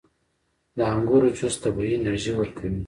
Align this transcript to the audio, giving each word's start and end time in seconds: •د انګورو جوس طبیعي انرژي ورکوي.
•د 0.77 0.79
انګورو 0.93 1.29
جوس 1.37 1.55
طبیعي 1.63 1.93
انرژي 1.97 2.31
ورکوي. 2.35 2.79